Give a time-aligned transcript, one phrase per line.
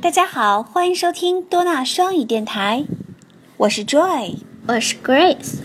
[0.00, 2.84] 大家好，欢迎收听多纳双语电台，
[3.56, 4.36] 我是 Joy，
[4.68, 5.58] 我是 Grace。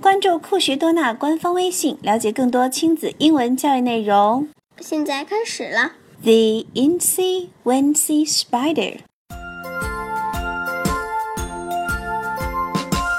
[0.00, 4.48] 关注酷学多纳官方微信，了解更多亲子英文教育内容。
[4.80, 5.92] 现在开始了。
[6.22, 8.98] The Incy Wincy Spider.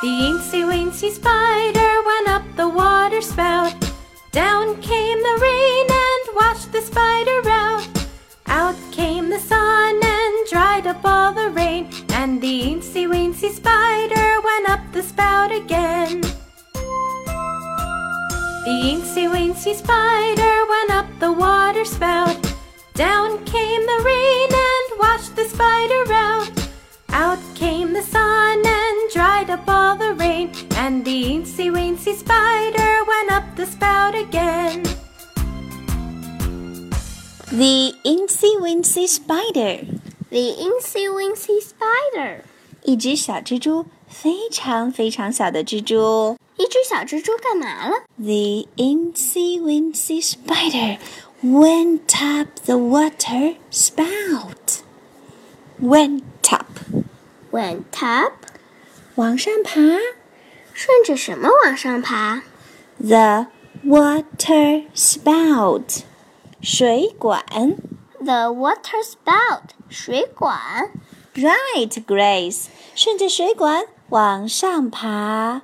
[0.00, 3.72] The Incy Wincy Spider went up the water spout.
[4.32, 7.33] Down came the rain and washed the spider
[15.14, 16.20] spout again.
[18.64, 22.36] The Incy Wincy Spider went up the water spout.
[22.94, 26.50] Down came the rain and washed the spider out.
[27.08, 30.52] Out came the sun and dried up all the rain.
[30.76, 34.82] And the Incy Wincy Spider went up the spout again.
[37.50, 39.86] The Incy Wincy Spider.
[40.30, 42.44] The Incy Wincy Spider.
[42.84, 46.36] 一只小蜘蛛， 非常非常小的蜘蛛。
[46.56, 48.04] 一只小蜘蛛干嘛了？
[48.18, 50.98] The Incy Wincy Spider
[51.42, 54.82] went up the water spout.
[55.80, 56.66] Went up.
[57.50, 58.34] Went up.
[59.14, 59.80] 往上爬。
[60.74, 62.42] 顺着什么往上爬？
[62.98, 63.46] The
[63.86, 66.02] water spout.
[66.60, 67.42] 水管。
[68.22, 69.70] The water spout.
[69.88, 70.90] 水管。
[71.34, 72.66] Right, Grace.
[72.94, 75.62] 顺着水管 往上爬。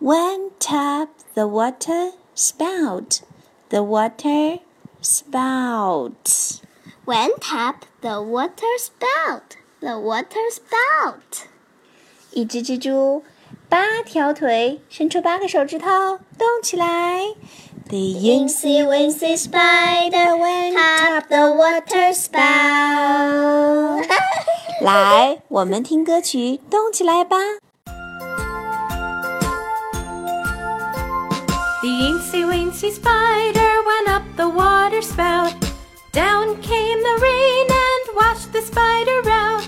[0.00, 3.20] Went up the water spout.
[3.68, 4.60] The water
[5.02, 6.60] spout.
[7.04, 9.56] Went up the water spout.
[9.80, 11.46] The water spout.
[12.32, 13.22] 一只蜘蛛，
[13.68, 17.34] 八条腿，伸出八个手指头，动起来。
[17.88, 24.06] The incy wincy spider went up the water spout.
[24.80, 27.36] 来，我们听歌曲，动起来吧。
[31.82, 35.52] The incy wincy spider went up the water spout.
[36.12, 39.62] Down came the rain and washed the spider out.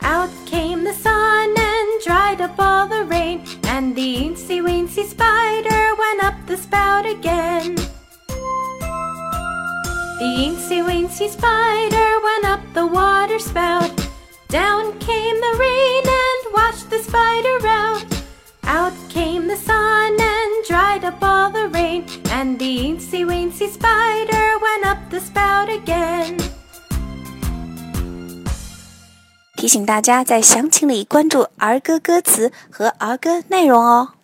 [0.00, 3.42] Out came the sun and dried up all the rain.
[3.68, 7.76] And the incy wincy spider went up the spout again.
[10.18, 12.53] The incy wincy spider went up
[20.95, 22.05] Dried up all the rain.
[22.31, 26.37] And the incy wincy spider went up the spout again.
[29.55, 34.14] 提醒大家在详情里关注儿歌歌词和儿歌内容哦。